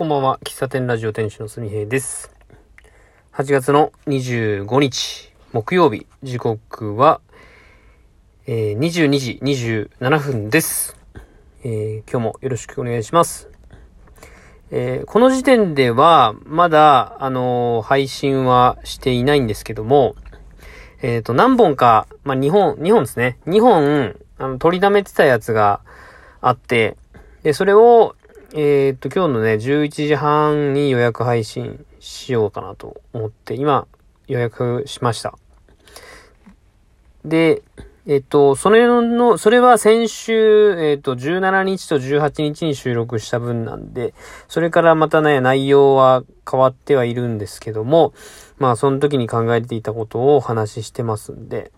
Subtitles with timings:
[0.00, 0.38] こんばんは。
[0.42, 2.34] 喫茶店ラジオ店主のすみへいです。
[3.34, 7.20] 8月の25日、木曜日、時刻は、
[8.46, 10.96] えー、22時27分です。
[11.64, 13.50] えー、今日もよろしくお願いします。
[14.70, 20.14] えー、この時点では、まだ、あのー配信はしていないんですけども、
[21.02, 23.38] えっ、と、何本か、まあ、2本、2本ですね。
[23.46, 25.82] 2本、あの、取りだめてたやつが
[26.40, 26.96] あって、
[27.42, 28.16] で、それを、
[28.52, 33.86] えっ、と、今日のね、11時半に予約配信しようかなと思って、今、
[34.26, 35.38] 予約しました。
[37.24, 37.62] で、
[38.06, 44.14] えっ、と、それの、それは先週、えっ、と、17日と18日に収録した分なんで、
[44.48, 48.14] それからまたね、内容は変わってはいるんですけども、
[48.58, 51.70] まあ、その時に考えていたことをお話ししてますんで、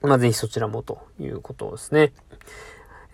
[0.00, 2.12] まあ、ぜひそちらもということですね。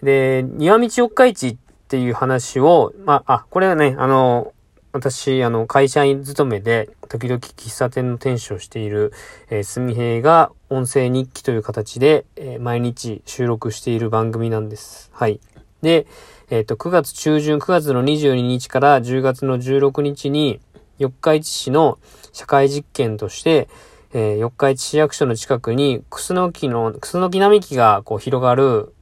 [0.03, 1.57] で、庭道四日市っ
[1.95, 4.53] ていう話を、まあ、あ、これはね、あの、
[4.91, 9.13] 私、あの、会社員勤めで、時々喫茶店の店主をしている、
[9.49, 15.09] えー、すみへいが音声日記という形で、えー毎日収録している番組なんです。
[15.13, 15.39] はい。
[15.83, 16.09] で、
[16.51, 20.59] えっ、と、9月中旬、9月の22日から10月の16日に、
[20.99, 21.99] 四日市市の
[22.33, 23.69] 社会実験として、
[24.13, 28.93] えー四日市市役所の近くに、クスノキの、クスノキ並木がこう広がる、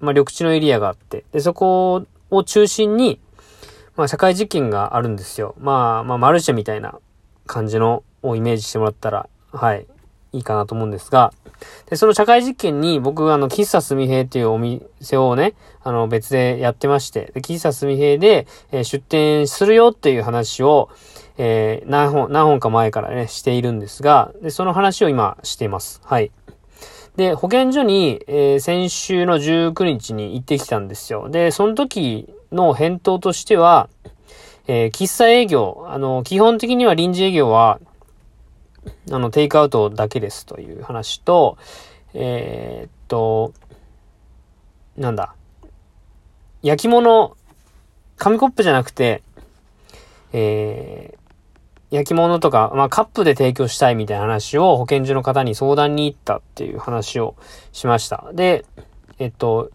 [0.00, 3.20] まあ、緑地のエリアがあって、で、そこを中心に、
[3.96, 5.54] まあ、社会実験があるんですよ。
[5.58, 6.98] まあ、まあ、マルシェみたいな
[7.46, 9.86] 感じのをイメージしてもらったら、はい、
[10.32, 11.32] いいかなと思うんですが、
[11.86, 20.88] で、その社会実験に僕、あの、喫茶すみへいっていうお店をね、あの、別でやってまして、で喫茶すみへいで、えー出店するよっていう話を、
[21.36, 26.00] えー何本、何本か前からね、しているんですが、で、その話を今しています。
[26.04, 26.30] はい。
[27.16, 31.28] で、保健所に、えー先週の19日に行ってきたんですよ。
[31.28, 33.88] で、その時の返答としては、
[34.66, 37.80] えー喫茶営業、あの、基本的には臨時営業は、
[39.10, 41.58] あの、テイクアウトだけですという話と、
[42.14, 43.52] えーっと、
[44.96, 45.34] なんだ、
[46.62, 47.36] 焼き物、
[48.16, 49.22] 紙コップじゃなくて、
[50.32, 51.19] えー
[51.90, 57.36] 焼き物とか、まあカップで提供したいみたいな話を保健所の方に相談に行ったっていう話を
[57.72, 58.30] しました。
[58.32, 58.64] で、
[59.18, 59.70] えっと、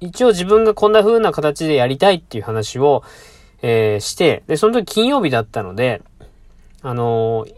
[0.00, 3.02] 一応自分がこんな風な形でやりたいっていう話を、
[3.62, 6.02] えーして、で、その時金曜日だったので、
[6.82, 7.54] あのー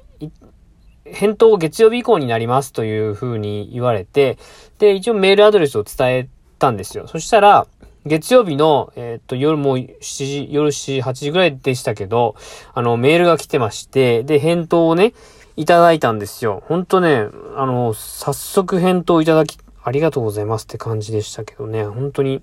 [1.12, 4.38] 返答月曜日以降になりますという風に言われて、
[4.78, 7.06] で、一応メールアドレスを伝えたんですよ。
[7.06, 7.66] そしたら、
[8.06, 12.36] 月曜日の、えーっと、夜も7時、夜7時、8時ぐらいでしたけど、
[12.72, 15.12] あの、メールが来てまして、で、返答をね、
[15.56, 16.62] いただいたんですよ。
[16.66, 22.42] ほんとね、あの、早速返答いただき、ありがとうございますって感じでしたけどね、本当に、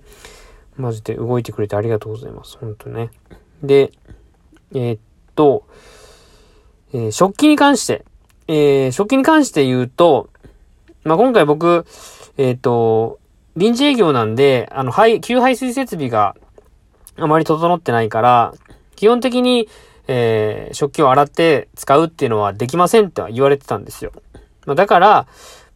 [0.75, 2.57] マジで動いてくれてありがとうございます。
[2.57, 3.12] 本当ね。
[3.62, 3.91] で、
[4.74, 5.00] えーっ
[5.35, 5.66] と、
[6.94, 8.03] えー食器に関して、
[8.47, 10.30] えー食器に関して言うと、
[11.03, 11.85] まあ、今回僕、
[12.38, 13.19] えっと、
[13.56, 16.36] 臨時営業なんで、あの、排、給排水設備が
[17.18, 18.53] あまり整ってないから、
[18.96, 19.68] 基本的に、
[20.08, 24.12] えー食器を洗って使うっていうのはできませんって言われてたんですよ。
[24.66, 25.28] まあ、だから、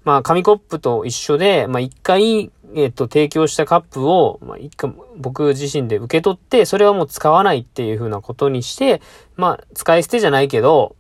[0.03, 9.01] まあ、紙コップと一緒で、まあ、一回、えっ、と、提供したカップを、まあ、一回、僕自身で受け取って、それはもう使わないっていう風なことにして、
[9.35, 10.95] まあ、使い捨てじゃないけど、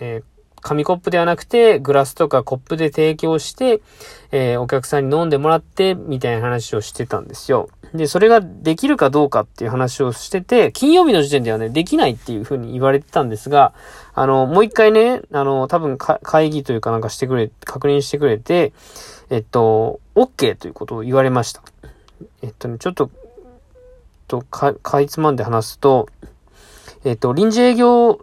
[0.00, 3.80] えー紙コップではなくて、グラスとかコップで提供して、
[4.30, 7.68] えーお客さんに飲んでもらって、みたいな話をしてたんですよ。
[7.94, 13.72] で、それができるかどうかっていう話をしてて、金曜日の時点ではね、できないっていう風に言われてたんですが、
[14.14, 18.72] あの、もう一回ね、あの、多分会議というかなんかしてくれ、確認してくれて、
[19.30, 21.62] えっと、OK ということを言われました。
[22.42, 23.10] えっとね、ちょっと、
[24.26, 26.08] と、か、かいつまんで話すと、
[27.04, 28.20] えっと、臨時営業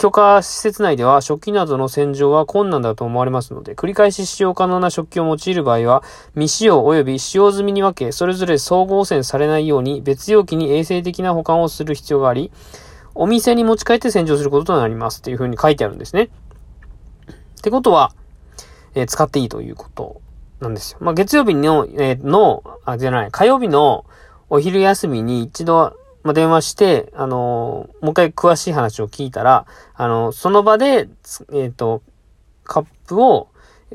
[0.00, 6.02] 許可施設内では食器などの洗浄は困難だと思われますので、繰り返し使用可能な食器を用いる場合は、
[6.32, 12.50] 未使用及び使用済みに分け、それぞれ総合汚染されないように別容器に衛生的な保管をする必要があり、
[13.14, 16.30] お店に持ち帰って洗浄することとなりますっていうふうに書いてあるんですね。
[17.58, 18.14] ってことは、
[18.94, 20.22] えー使っていいということ
[20.60, 20.98] なんですよ。
[21.02, 24.06] まあ、月曜日の、えーの、あ、じゃない、火曜日の
[24.48, 31.08] お昼休みに一度、まあ、電話して、あのーもう一回詳しい話を聞いたら、あのその場で、
[31.52, 32.02] えっ、と、
[32.64, 33.48] カップを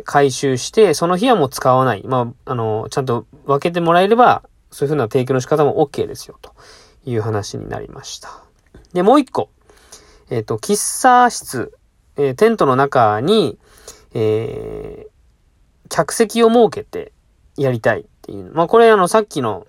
[0.03, 2.03] 回収して、その日はもう使わない。
[2.05, 6.53] まあ、あのちゃんと分けてもらえれば、そういうふうな提供の仕方も OK ですよ、と
[7.05, 8.43] いう話になりました。
[8.93, 9.49] で、もう一個。
[10.29, 11.77] えっ、と、喫茶室、
[12.17, 13.59] えテントの中に、
[14.13, 15.07] え
[15.89, 17.11] 客席を設けて
[17.57, 18.51] やりたいっていう。
[18.53, 19.67] まあ、これあの、さっきの、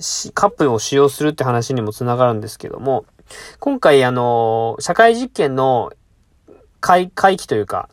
[0.00, 3.04] しカップを使用するって話にもつながるんですけども、
[3.58, 5.92] 今回あの、社会実験の
[6.80, 7.88] 回、回帰というか、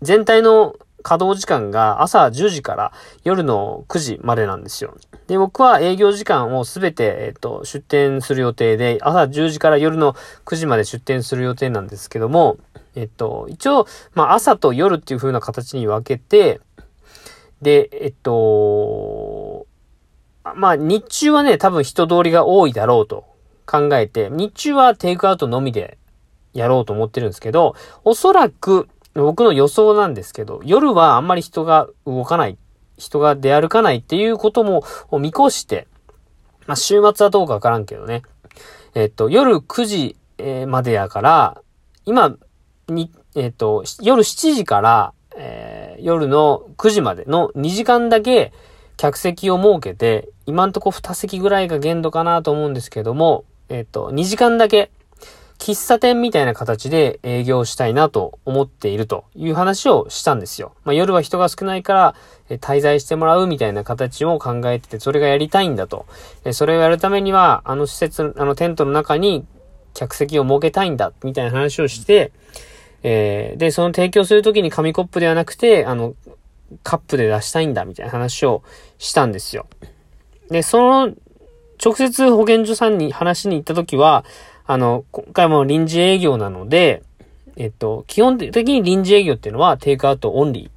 [0.00, 2.92] 全体の稼働時間が朝10時から
[3.24, 4.96] 夜の9時までなんですよ。
[5.26, 12.56] で、僕は営業時間をすべて、えっと、出店する予定で、朝10時から夜の9時まで出店する予定なんですけども、
[12.94, 16.60] えっと、一応、まあ、朝と夜っていう風な形に分けて、
[17.62, 18.32] で、えっと、
[20.56, 23.24] まあ、日中はね、多分人通りが多いだろうと
[23.66, 25.98] 考えて、日中はテイクアウトのみで
[26.52, 32.58] やろうと思ってるんですけど、おそらく、僕の予想なんですけど、夜はあんまり人が動かない、
[32.96, 34.84] 人が出歩かないっていうことも
[35.18, 35.86] 見越して、
[36.66, 38.22] まあ、週末はどうかわからんけどね。
[38.94, 40.16] えっと、夜9時
[40.66, 41.62] までやから、
[42.04, 42.36] 今、
[42.88, 48.52] に、えっと、夜7時から、えー、夜の9時までの2時間だけ
[48.96, 54.90] 客席を設けて、今んとこ2席ぐらいが限度かなと思うんですけども、えっと、2時間だけ
[55.62, 60.72] 喫茶店みたいな形で営業したいなと思っているという話をしたんですよ。
[60.84, 62.14] まあ、夜は人が少ないから、
[62.58, 66.06] 滞在してもらうみたいな形を考えてて、それがやりたいんだと。
[66.50, 69.46] それをやるためには、あの施設、あのテントの中に
[69.94, 72.32] 客席を設けたいんだ、みたいな話をして、
[73.04, 76.14] えー、で、その提供するときに紙コップではなくて、あの、
[76.82, 78.64] カップで出したいんだ、みたいな話を
[78.98, 79.66] したんですよ。
[80.52, 81.14] で、その、
[81.84, 84.24] 直接保健所さんに話しに行ったときは、
[84.66, 87.02] あの、今回も臨時営業なので、
[87.56, 90.70] えっと、基本的に臨時営業っていうのはテイクアウトオンリ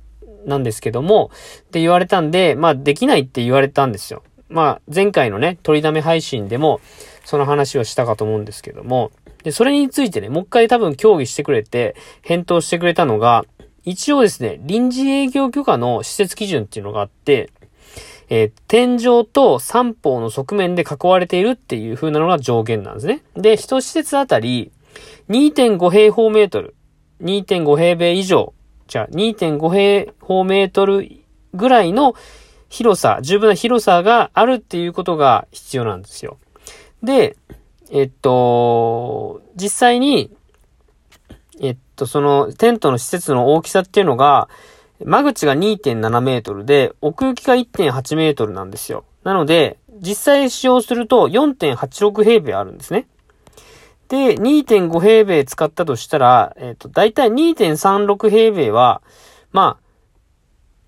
[0.45, 1.29] ーなんですけども、
[1.61, 4.23] って言われたんで、まあ、できないって言われたんですよ。
[4.49, 6.81] まあ、前回のね、取りだめ配信でも、
[7.23, 9.11] その話をしたかと思うんですけども、
[9.43, 13.45] で、それについてね、もう一回多分協議してくれて、返答してくれたのが、
[13.83, 17.51] 一応ですね、臨時営業許可の施設基準っていうのがあって、
[18.29, 23.21] えー、天井と三方の側面で囲われているっていう風なのが上限なんですね。
[23.35, 24.71] で、一施設あたり
[25.29, 26.75] 2.5平方メートル、
[27.21, 28.53] 2.5平米以上、
[28.87, 31.09] じゃあ2.5平方メートル
[31.53, 32.15] ぐらいの
[32.69, 36.37] 広さ、十分な広さがあるっていうことが必要なんですよ。
[37.03, 37.37] で、
[37.91, 40.35] えっと、実際に、
[41.61, 44.49] えっと、そのテントの施設の大きさっていうのが、
[45.03, 49.03] 間口が2.7メートルで、奥行きが1.8メートルなんですよ。
[49.23, 53.07] なので、実際使用すると4.86平米あるんですね。
[54.07, 59.01] で、2.5平米使ったとしたら、えっ、ー、と、だいたい2.36平米は、
[59.51, 59.85] まあ、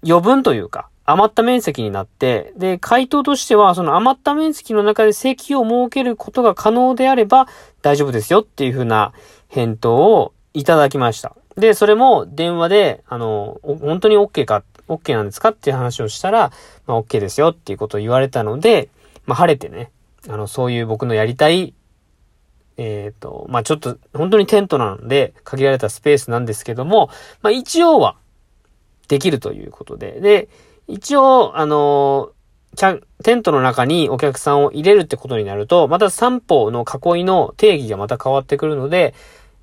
[0.06, 7.48] 余分というか、余った面積になって、で、回答としては、その余った面積の中で席を設けることが可能であれば
[7.82, 9.14] 大丈夫ですよっていうふうな
[9.48, 11.36] 返答をいただきました。
[11.58, 16.52] で、それも電話で、あの、本当に OK か、OK なんですかっていう話をしたら、
[16.86, 18.90] まあ OK ですよっていうことを言われたので、
[19.26, 19.92] まあ晴れてね、
[20.30, 21.74] あの、そういう僕のやりたい、
[22.78, 27.10] えっ、ー、と、まあちょっと、本当にテントなので、限られたスペースなんですけども、
[27.42, 28.18] まあ一応は、
[29.08, 30.50] できるということで、で、
[30.88, 32.32] 一応、あの
[32.76, 39.16] テントの中にお客さんを入れるってことになると、また三方の囲いの定義がまた変わってくるので、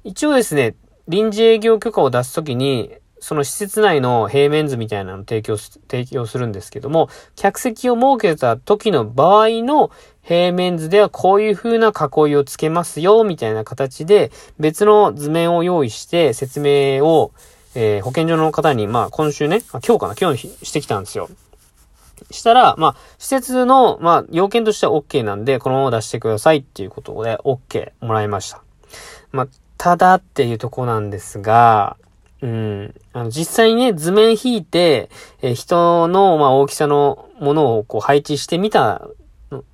[0.03, 0.75] 一応ですね、
[1.09, 9.91] 臨時営業許可を出すときに、その施設内の平面図みたいなのを提供す、提供するんですけども、客席を設けた時の場合の
[10.23, 17.33] 平面図ではこういう風な囲いをつけますよ、みたいな形で別の図面を用意して説明を、
[17.75, 21.31] えー、保健所の方に、まあ今週ね、今日かな今日してきたんですよ。
[22.31, 28.63] したら、まあ、施設の、まあ、要件としては OK なんで、このまま出してくださいっていうことで OK もらいました。
[29.33, 29.49] まあ、
[29.85, 31.99] ただっていうとこなんですが、
[32.41, 32.95] うん。
[33.13, 35.11] あの、実際にね、図面引いて、
[35.43, 39.07] えー、人の、まあ、大きさのものをこう配置してみた、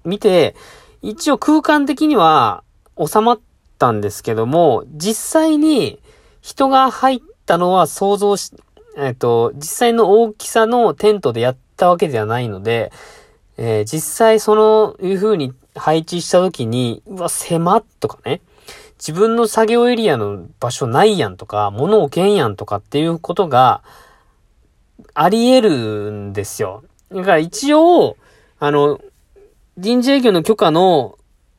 [0.04, 0.56] 見て、
[1.00, 2.64] 一応空間的には
[2.98, 3.40] 収まっ
[3.78, 6.00] たんですけども、実際に
[6.40, 8.50] 人が入ったのは想像し、
[8.96, 12.90] えっ、ー、と、実際の大きさのテントでやったわけではないので、
[13.58, 18.40] えー、実際そのいう風に配置した時に、うわ、狭っとかね、
[19.00, 23.82] 自分の作業エリアの場所ないやんとか、物置けんやんとかっていうことが
[25.14, 26.84] あり得るんですよ。
[27.10, 28.18] だから一応、
[28.58, 29.00] あの、
[29.78, 31.16] 臨時営業の許可の、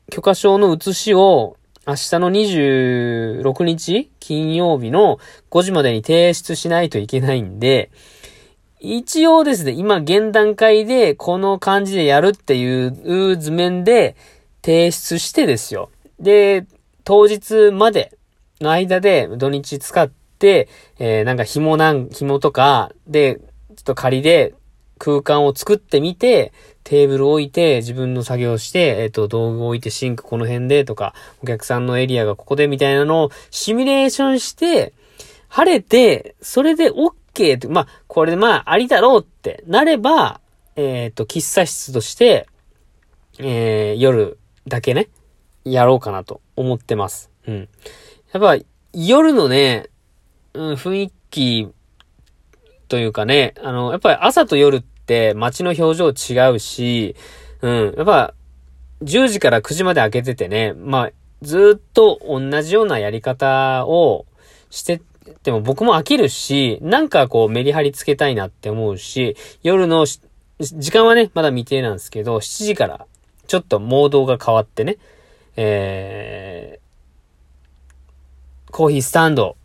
[0.08, 5.18] 許可証の写しを明日の26日金曜日の
[5.50, 7.90] 5時までに提出しないといけないんで、
[8.78, 12.86] 一応ですね、今現段階でこの感じでやるってい
[13.32, 14.14] う図面で
[14.64, 15.90] 提出してですよ。
[16.20, 16.66] で、
[17.04, 18.16] 当日まで
[18.60, 20.68] の間で土日使って、
[20.98, 23.44] えー、なんか紐なん、紐とかで、ちょ
[23.80, 24.54] っと仮で
[24.98, 26.52] 空間を作ってみて、
[26.84, 34.92] テーブル置いて、自分の作業して、えっ、ー、と、道具置いて、シンクこの辺でとか、お客さんのエリアがここでみたいなのをシミュレーションして、
[35.48, 40.40] 晴れて、それで OK って、まあ、これでまあ、ありだろうってなれば、
[40.76, 42.46] えっ、ー、と、喫茶室として、
[43.38, 45.08] えー、夜だけね、
[45.64, 47.30] やろうかなと思ってます。
[47.46, 47.68] うん。
[48.32, 48.56] やっぱ、
[48.92, 49.88] 夜のね、
[50.54, 51.68] うん、雰囲気
[52.88, 57.16] というかね、あの、やっぱり朝と夜って街の表情違うし、
[57.62, 58.34] うん、やっぱ、
[59.02, 61.10] 10時から9時まで開けててね、まあ、
[61.42, 64.26] ずっと同じようなやり方を
[64.70, 65.02] して
[65.42, 70.06] ても僕も飽きるし、なんかこうメリハリつけたいなって思うし、夜の
[70.60, 73.06] 時間はね、まだ未定なんですけど、7時から
[73.46, 74.98] ちょっとモードが変わってね、
[75.56, 79.56] えー、コーヒースタンド、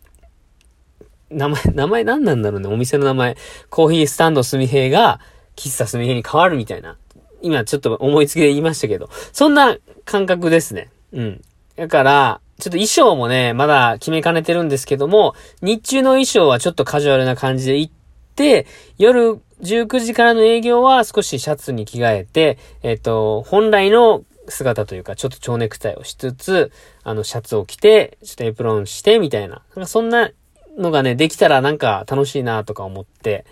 [1.30, 3.36] 名前、名前何なんだろうね、お店の名前。
[3.70, 5.20] コーヒースタンドすみへいが、
[5.56, 6.96] 喫茶すみへいに変わるみたいな。
[7.42, 10.90] 今ちょっと思いつきで言いましたけど、そんな感覚ですね。
[11.12, 11.40] うん。
[11.76, 17.92] だから、ちょっと衣装もね、まだ決めかねてるんですけども、日中の衣装はちょっとカジュアルな感じで行っ
[18.34, 18.66] て、
[18.96, 29.62] 夜19時からの営業は少しシャツに着替えて、えっ、と、本来の姿というか、ちょっと蝶ネクタイをしつつ、あの、シャツを着て、ちょっとエプロンして、みたいな。
[29.74, 30.30] なんかそんな
[30.76, 33.44] のがね、できたらなんか楽しいなとか思って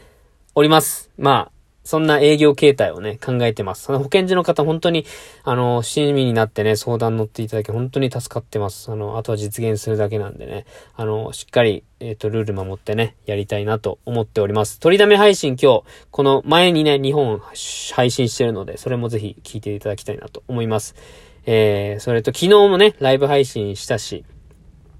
[0.55, 1.11] おります。
[1.19, 1.56] まあ、
[1.87, 3.85] そんな営業形態をね、考えてます。
[3.85, 5.07] その保健所の方、本当に、
[5.45, 8.91] あの、親身になってね、相談乗っていただき、本当に助かってます。
[8.91, 10.67] あの、あとは実現するだけなんでね、
[10.97, 14.81] あの、しっかり、えっ、ー、と、ルール守ってね、やりたいなと思っております。
[14.81, 17.41] 取りだめ配信今日、この前にね、2本
[17.95, 20.97] 配信してるので、それもぜひ聞いていただきたいなと思います。
[21.47, 24.25] えー、それと昨日もね、ライブ配信したし、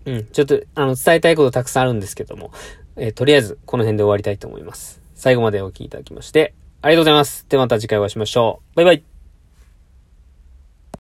[0.05, 2.53] うん、ちょっと、あの、伝えたいことたくさんあるんですけども、
[2.95, 5.03] えー、とりあえず、この辺で終わりたいと思います。
[5.17, 6.55] 最後までお聴きいただきまして、
[6.87, 7.45] ありがとうございます。
[7.49, 8.77] ではまた次回お会いしましょう。
[8.77, 9.16] バイバイ。